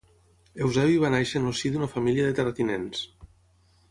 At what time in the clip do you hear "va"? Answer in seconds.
1.03-1.11